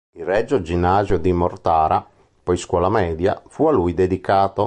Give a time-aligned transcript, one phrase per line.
[0.15, 2.03] Il Regio Ginnasio di Mortara,
[2.41, 4.59] poi Scuola media, fu a lui dedicato.